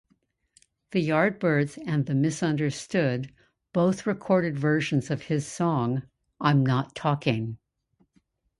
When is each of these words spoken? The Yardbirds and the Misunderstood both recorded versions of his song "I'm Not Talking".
The 0.93 0.99
Yardbirds 1.07 1.77
and 1.85 2.07
the 2.07 2.15
Misunderstood 2.15 3.31
both 3.71 4.07
recorded 4.07 4.57
versions 4.57 5.11
of 5.11 5.25
his 5.27 5.45
song 5.45 6.01
"I'm 6.39 6.65
Not 6.65 6.95
Talking". 6.95 7.59